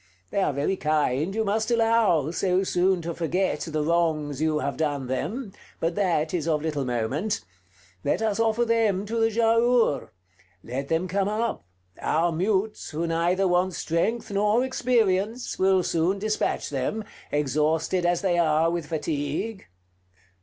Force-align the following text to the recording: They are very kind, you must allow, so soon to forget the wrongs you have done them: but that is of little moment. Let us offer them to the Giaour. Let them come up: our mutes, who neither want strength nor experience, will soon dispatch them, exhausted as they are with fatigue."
They 0.31 0.41
are 0.41 0.51
very 0.51 0.77
kind, 0.77 1.35
you 1.35 1.45
must 1.45 1.69
allow, 1.69 2.31
so 2.31 2.63
soon 2.63 3.03
to 3.03 3.13
forget 3.13 3.59
the 3.61 3.83
wrongs 3.83 4.41
you 4.41 4.57
have 4.57 4.75
done 4.75 5.05
them: 5.05 5.53
but 5.79 5.93
that 5.93 6.33
is 6.33 6.47
of 6.47 6.63
little 6.63 6.85
moment. 6.85 7.41
Let 8.03 8.19
us 8.23 8.39
offer 8.39 8.65
them 8.65 9.05
to 9.05 9.19
the 9.19 9.29
Giaour. 9.29 10.09
Let 10.63 10.87
them 10.87 11.07
come 11.07 11.27
up: 11.27 11.65
our 12.01 12.31
mutes, 12.31 12.89
who 12.89 13.05
neither 13.05 13.47
want 13.47 13.75
strength 13.75 14.31
nor 14.31 14.63
experience, 14.65 15.59
will 15.59 15.83
soon 15.83 16.17
dispatch 16.17 16.71
them, 16.71 17.03
exhausted 17.31 18.03
as 18.03 18.21
they 18.23 18.39
are 18.39 18.71
with 18.71 18.87
fatigue." 18.87 19.67